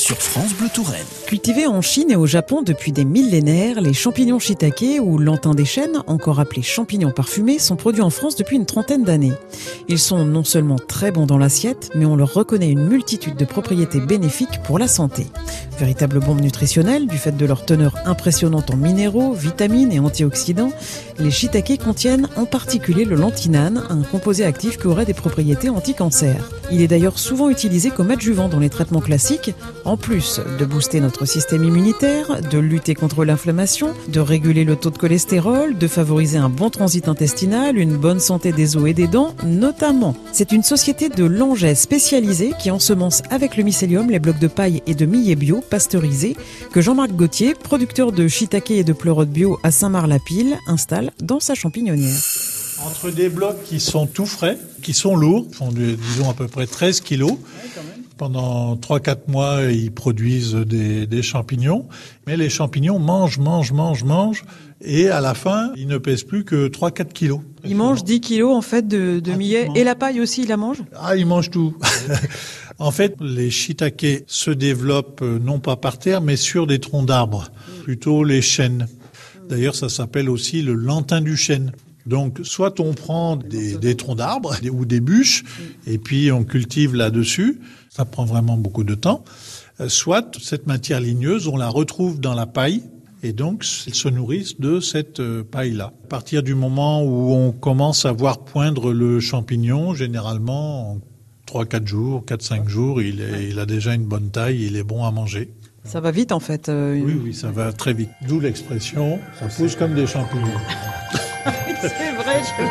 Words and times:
sur 0.00 0.16
France 0.16 0.54
Bleu. 0.54 0.70
Cultivés 1.26 1.66
en 1.66 1.82
Chine 1.82 2.10
et 2.10 2.16
au 2.16 2.26
Japon 2.26 2.62
depuis 2.62 2.92
des 2.92 3.04
millénaires, 3.04 3.80
les 3.80 3.92
champignons 3.92 4.38
shiitake 4.38 5.00
ou 5.02 5.18
lantin 5.18 5.52
des 5.52 5.64
chênes, 5.64 6.02
encore 6.06 6.38
appelés 6.38 6.62
champignons 6.62 7.10
parfumés, 7.10 7.58
sont 7.58 7.76
produits 7.76 8.02
en 8.02 8.10
France 8.10 8.36
depuis 8.36 8.56
une 8.56 8.66
trentaine 8.66 9.02
d'années. 9.02 9.32
Ils 9.88 9.98
sont 9.98 10.24
non 10.24 10.44
seulement 10.44 10.76
très 10.76 11.10
bons 11.10 11.26
dans 11.26 11.38
l'assiette, 11.38 11.90
mais 11.94 12.06
on 12.06 12.16
leur 12.16 12.32
reconnaît 12.32 12.70
une 12.70 12.86
multitude 12.86 13.36
de 13.36 13.44
propriétés 13.44 14.00
bénéfiques 14.00 14.62
pour 14.62 14.78
la 14.78 14.86
santé. 14.86 15.26
Véritable 15.78 16.20
bombe 16.20 16.40
nutritionnelle, 16.40 17.06
du 17.06 17.18
fait 17.18 17.36
de 17.36 17.46
leur 17.46 17.64
teneur 17.64 17.94
impressionnante 18.04 18.70
en 18.70 18.76
minéraux, 18.76 19.32
vitamines 19.32 19.92
et 19.92 19.98
antioxydants, 19.98 20.72
les 21.18 21.30
shiitake 21.30 21.82
contiennent 21.82 22.28
en 22.36 22.44
particulier 22.44 23.04
le 23.04 23.16
lantinane, 23.16 23.82
un 23.88 24.02
composé 24.02 24.44
actif 24.44 24.78
qui 24.78 24.86
aurait 24.86 25.06
des 25.06 25.14
propriétés 25.14 25.68
anti-cancer. 25.68 26.50
Il 26.70 26.82
est 26.82 26.88
d'ailleurs 26.88 27.18
souvent 27.18 27.48
utilisé 27.48 27.90
comme 27.90 28.10
adjuvant 28.10 28.48
dans 28.48 28.58
les 28.58 28.70
traitements 28.70 29.00
classiques, 29.00 29.54
en 29.90 29.96
plus 29.96 30.40
de 30.56 30.64
booster 30.64 31.00
notre 31.00 31.24
système 31.24 31.64
immunitaire, 31.64 32.40
de 32.48 32.58
lutter 32.58 32.94
contre 32.94 33.24
l'inflammation, 33.24 33.92
de 34.06 34.20
réguler 34.20 34.62
le 34.62 34.76
taux 34.76 34.90
de 34.90 34.96
cholestérol, 34.96 35.76
de 35.76 35.88
favoriser 35.88 36.38
un 36.38 36.48
bon 36.48 36.70
transit 36.70 37.08
intestinal, 37.08 37.76
une 37.76 37.96
bonne 37.96 38.20
santé 38.20 38.52
des 38.52 38.76
os 38.76 38.88
et 38.88 38.94
des 38.94 39.08
dents, 39.08 39.34
notamment. 39.44 40.14
C'est 40.30 40.52
une 40.52 40.62
société 40.62 41.08
de 41.08 41.24
langais 41.24 41.74
spécialisée 41.74 42.52
qui 42.56 42.70
ensemence 42.70 43.22
avec 43.30 43.56
le 43.56 43.64
mycélium 43.64 44.08
les 44.10 44.20
blocs 44.20 44.38
de 44.38 44.46
paille 44.46 44.80
et 44.86 44.94
de 44.94 45.06
millet 45.06 45.34
bio 45.34 45.60
pasteurisés 45.60 46.36
que 46.70 46.80
Jean-Marc 46.80 47.10
Gauthier, 47.10 47.54
producteur 47.54 48.12
de 48.12 48.28
shiitake 48.28 48.70
et 48.70 48.84
de 48.84 48.92
pleurote 48.92 49.30
bio 49.30 49.58
à 49.64 49.72
Saint-Marc-la-Pile, 49.72 50.56
installe 50.68 51.10
dans 51.20 51.40
sa 51.40 51.56
champignonnière. 51.56 52.20
Entre 52.86 53.10
des 53.10 53.28
blocs 53.28 53.64
qui 53.64 53.80
sont 53.80 54.06
tout 54.06 54.24
frais, 54.24 54.56
qui 54.82 54.92
sont 54.92 55.16
lourds, 55.16 55.46
font 55.50 55.70
disons 55.72 56.30
à 56.30 56.34
peu 56.34 56.46
près 56.46 56.68
13 56.68 57.00
kilos, 57.00 57.34
pendant 58.20 58.76
3-4 58.76 59.28
mois, 59.28 59.62
ils 59.70 59.90
produisent 59.90 60.52
des, 60.52 61.06
des, 61.06 61.22
champignons, 61.22 61.88
mais 62.26 62.36
les 62.36 62.50
champignons 62.50 62.98
mangent, 62.98 63.38
mangent, 63.38 63.72
mangent, 63.72 64.04
mangent, 64.04 64.44
et 64.82 65.08
à 65.08 65.22
la 65.22 65.32
fin, 65.32 65.72
ils 65.74 65.86
ne 65.86 65.96
pèsent 65.96 66.24
plus 66.24 66.44
que 66.44 66.68
3-4 66.68 67.14
kilos. 67.14 67.40
Ils 67.64 67.74
mangent 67.74 68.04
10 68.04 68.20
kilos 68.20 68.54
en 68.54 68.60
fait 68.60 68.86
de, 68.86 69.20
de 69.20 69.32
millet, 69.32 69.70
et 69.74 69.84
la 69.84 69.94
paille 69.94 70.20
aussi, 70.20 70.42
ils 70.42 70.48
la 70.48 70.58
mangent? 70.58 70.82
Ah, 70.94 71.16
ils 71.16 71.24
mangent 71.24 71.48
tout. 71.48 71.74
en 72.78 72.90
fait, 72.90 73.16
les 73.22 73.50
shiitake 73.50 74.24
se 74.26 74.50
développent 74.50 75.22
euh, 75.22 75.38
non 75.38 75.58
pas 75.58 75.76
par 75.76 75.98
terre, 75.98 76.20
mais 76.20 76.36
sur 76.36 76.66
des 76.66 76.78
troncs 76.78 77.06
d'arbres, 77.06 77.50
plutôt 77.84 78.22
les 78.22 78.42
chênes. 78.42 78.86
D'ailleurs, 79.48 79.74
ça 79.74 79.88
s'appelle 79.88 80.28
aussi 80.28 80.60
le 80.60 80.74
lantin 80.74 81.22
du 81.22 81.38
chêne. 81.38 81.72
Donc, 82.06 82.40
soit 82.42 82.80
on 82.80 82.92
prend 82.92 83.36
des, 83.36 83.76
des 83.76 83.96
troncs 83.96 84.18
d'arbres 84.18 84.56
ou 84.72 84.84
des 84.84 85.00
bûches, 85.00 85.44
et 85.86 85.98
puis 85.98 86.32
on 86.32 86.44
cultive 86.44 86.94
là-dessus. 86.94 87.60
Ça 87.88 88.04
prend 88.04 88.24
vraiment 88.24 88.56
beaucoup 88.56 88.84
de 88.84 88.94
temps. 88.94 89.24
Euh, 89.80 89.88
soit 89.88 90.36
cette 90.40 90.66
matière 90.66 91.00
ligneuse, 91.00 91.48
on 91.48 91.56
la 91.56 91.68
retrouve 91.68 92.20
dans 92.20 92.34
la 92.34 92.46
paille, 92.46 92.82
et 93.22 93.32
donc 93.32 93.64
ils 93.86 93.94
se 93.94 94.08
nourrissent 94.08 94.60
de 94.60 94.80
cette 94.80 95.20
euh, 95.20 95.42
paille-là. 95.42 95.92
À 96.04 96.06
partir 96.08 96.42
du 96.42 96.54
moment 96.54 97.02
où 97.02 97.32
on 97.32 97.52
commence 97.52 98.04
à 98.04 98.12
voir 98.12 98.44
poindre 98.44 98.92
le 98.92 99.20
champignon, 99.20 99.94
généralement 99.94 100.92
en 100.92 101.00
3-4 101.46 101.86
jours, 101.86 102.24
4-5 102.26 102.68
jours, 102.68 103.02
il, 103.02 103.20
est, 103.20 103.48
il 103.50 103.58
a 103.58 103.66
déjà 103.66 103.94
une 103.94 104.04
bonne 104.04 104.30
taille, 104.30 104.64
il 104.64 104.76
est 104.76 104.84
bon 104.84 105.04
à 105.04 105.10
manger. 105.10 105.50
Ça 105.84 106.00
va 106.00 106.10
vite 106.10 106.32
en 106.32 106.40
fait. 106.40 106.68
Euh... 106.68 107.00
Oui, 107.02 107.18
oui, 107.22 107.34
ça 107.34 107.50
va 107.50 107.72
très 107.72 107.94
vite. 107.94 108.10
D'où 108.28 108.38
l'expression, 108.38 109.18
ça 109.38 109.46
pousse 109.46 109.76
comme 109.76 109.94
des 109.94 110.06
champignons. 110.06 110.46
C'est 111.80 112.12
vrai, 112.12 112.42
je 112.42 112.62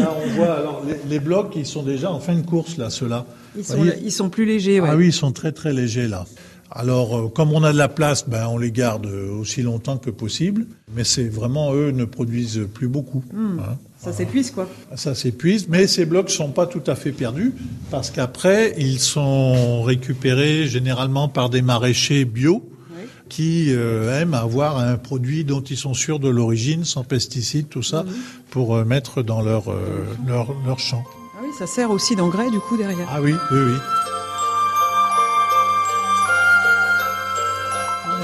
Là, 0.00 0.14
on 0.24 0.28
voit 0.28 0.54
alors 0.54 0.82
les, 0.86 0.96
les, 1.08 1.18
blocs, 1.18 1.52
ils 1.54 1.66
sont 1.66 1.82
déjà 1.82 2.10
en 2.10 2.18
fin 2.18 2.34
de 2.34 2.46
course 2.46 2.78
là, 2.78 2.88
ceux-là. 2.88 3.26
Ils 3.56 3.64
sont, 3.64 3.84
ils 4.02 4.12
sont 4.12 4.30
plus 4.30 4.46
légers, 4.46 4.80
ouais. 4.80 4.88
Ah 4.90 4.96
oui, 4.96 5.08
ils 5.08 5.12
sont 5.12 5.32
très 5.32 5.52
très 5.52 5.72
légers 5.74 6.08
là. 6.08 6.24
Alors, 6.74 7.16
euh, 7.16 7.28
comme 7.28 7.52
on 7.52 7.62
a 7.62 7.72
de 7.72 7.78
la 7.78 7.88
place, 7.88 8.28
ben, 8.28 8.46
on 8.48 8.58
les 8.58 8.72
garde 8.72 9.06
aussi 9.06 9.62
longtemps 9.62 9.98
que 9.98 10.10
possible. 10.10 10.66
Mais 10.94 11.04
c'est 11.04 11.28
vraiment, 11.28 11.74
eux 11.74 11.90
ne 11.90 12.04
produisent 12.04 12.66
plus 12.72 12.88
beaucoup. 12.88 13.22
Mmh. 13.32 13.58
Hein. 13.60 13.76
Ça 13.98 14.12
s'épuise, 14.12 14.50
quoi. 14.50 14.68
Ça 14.96 15.14
s'épuise, 15.14 15.68
mais 15.68 15.86
ces 15.86 16.06
blocs 16.06 16.30
sont 16.30 16.50
pas 16.50 16.66
tout 16.66 16.82
à 16.88 16.96
fait 16.96 17.12
perdus 17.12 17.52
parce 17.90 18.10
qu'après, 18.10 18.74
ils 18.76 18.98
sont 18.98 19.82
récupérés 19.82 20.66
généralement 20.66 21.28
par 21.28 21.50
des 21.50 21.62
maraîchers 21.62 22.24
bio 22.24 22.68
qui 23.32 23.68
euh, 23.70 24.20
aiment 24.20 24.34
avoir 24.34 24.76
un 24.76 24.98
produit 24.98 25.44
dont 25.44 25.62
ils 25.62 25.78
sont 25.78 25.94
sûrs 25.94 26.18
de 26.18 26.28
l'origine, 26.28 26.84
sans 26.84 27.02
pesticides, 27.02 27.70
tout 27.70 27.82
ça, 27.82 28.02
mmh. 28.02 28.08
pour 28.50 28.76
euh, 28.76 28.84
mettre 28.84 29.22
dans 29.22 29.40
leur, 29.40 29.70
euh, 29.70 30.04
leur, 30.26 30.54
leur 30.66 30.78
champ. 30.78 31.02
Ah 31.34 31.40
oui, 31.42 31.48
ça 31.58 31.66
sert 31.66 31.90
aussi 31.90 32.14
d'engrais, 32.14 32.50
du 32.50 32.58
coup, 32.60 32.76
derrière. 32.76 33.08
Ah 33.10 33.22
oui, 33.22 33.32
oui, 33.50 33.58
oui. 33.58 33.76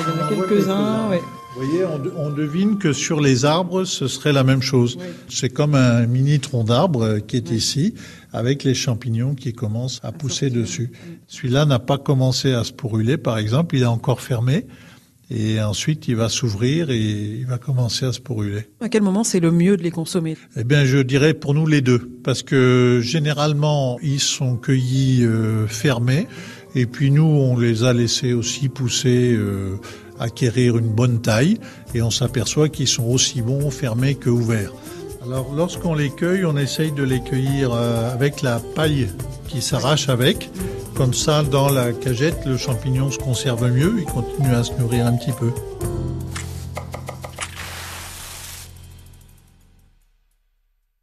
Il 0.08 0.16
y 0.16 0.22
en 0.22 0.24
a 0.24 0.46
quelques-uns. 0.46 1.10
Vous 1.54 1.64
voyez, 1.64 1.84
on, 1.84 2.26
on, 2.26 2.30
devine 2.30 2.78
que 2.78 2.92
sur 2.92 3.20
les 3.20 3.44
arbres, 3.44 3.84
ce 3.84 4.06
serait 4.06 4.32
la 4.32 4.44
même 4.44 4.62
chose. 4.62 4.96
C'est 5.28 5.48
comme 5.48 5.74
un 5.74 6.06
mini 6.06 6.38
tronc 6.38 6.64
d'arbre 6.64 7.18
qui 7.18 7.36
est 7.36 7.50
ici, 7.50 7.94
avec 8.32 8.64
les 8.64 8.74
champignons 8.74 9.34
qui 9.34 9.52
commencent 9.52 10.00
à, 10.02 10.08
à 10.08 10.12
pousser 10.12 10.46
sortir. 10.46 10.62
dessus. 10.62 10.92
Celui-là 11.26 11.64
n'a 11.64 11.78
pas 11.78 11.98
commencé 11.98 12.52
à 12.52 12.64
se 12.64 12.72
pourruler, 12.72 13.16
par 13.16 13.38
exemple, 13.38 13.76
il 13.76 13.82
est 13.82 13.86
encore 13.86 14.20
fermé. 14.20 14.66
Et 15.30 15.60
ensuite, 15.60 16.08
il 16.08 16.16
va 16.16 16.30
s'ouvrir 16.30 16.90
et 16.90 16.96
il 16.96 17.44
va 17.44 17.58
commencer 17.58 18.06
à 18.06 18.12
se 18.12 18.20
pourruler. 18.20 18.62
À 18.80 18.88
quel 18.88 19.02
moment 19.02 19.24
c'est 19.24 19.40
le 19.40 19.50
mieux 19.50 19.76
de 19.76 19.82
les 19.82 19.90
consommer? 19.90 20.38
Eh 20.56 20.64
bien, 20.64 20.86
je 20.86 20.98
dirais 20.98 21.34
pour 21.34 21.52
nous 21.52 21.66
les 21.66 21.82
deux, 21.82 21.98
parce 22.24 22.42
que 22.42 23.00
généralement, 23.02 23.98
ils 24.02 24.20
sont 24.20 24.56
cueillis 24.56 25.24
euh, 25.24 25.66
fermés, 25.66 26.28
et 26.78 26.86
puis 26.86 27.10
nous, 27.10 27.24
on 27.24 27.58
les 27.58 27.84
a 27.84 27.92
laissés 27.92 28.32
aussi 28.32 28.68
pousser. 28.68 29.34
Euh, 29.34 29.78
acquérir 30.20 30.76
une 30.76 30.88
bonne 30.88 31.20
taille 31.20 31.58
et 31.94 32.02
on 32.02 32.10
s'aperçoit 32.10 32.68
qu'ils 32.68 32.88
sont 32.88 33.04
aussi 33.04 33.42
bons 33.42 33.70
fermés 33.70 34.14
que 34.14 34.30
ouverts. 34.30 34.72
Alors 35.24 35.52
lorsqu'on 35.54 35.94
les 35.94 36.10
cueille, 36.10 36.44
on 36.44 36.56
essaye 36.56 36.92
de 36.92 37.02
les 37.02 37.20
cueillir 37.20 37.72
euh, 37.72 38.12
avec 38.12 38.42
la 38.42 38.60
paille 38.74 39.08
qui 39.46 39.60
s'arrache 39.60 40.08
avec. 40.08 40.50
Comme 40.94 41.14
ça, 41.14 41.42
dans 41.42 41.68
la 41.68 41.92
cagette, 41.92 42.44
le 42.46 42.56
champignon 42.56 43.10
se 43.10 43.18
conserve 43.18 43.70
mieux, 43.70 43.94
il 43.98 44.04
continue 44.06 44.54
à 44.54 44.64
se 44.64 44.72
nourrir 44.74 45.06
un 45.06 45.16
petit 45.16 45.32
peu. 45.32 45.52